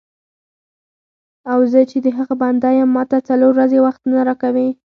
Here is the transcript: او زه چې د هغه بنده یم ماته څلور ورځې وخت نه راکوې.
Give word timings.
او 1.51 1.59
زه 1.71 1.81
چې 1.91 1.97
د 2.05 2.07
هغه 2.17 2.33
بنده 2.41 2.69
یم 2.79 2.89
ماته 2.95 3.17
څلور 3.29 3.51
ورځې 3.53 3.79
وخت 3.85 4.01
نه 4.13 4.19
راکوې. 4.27 4.69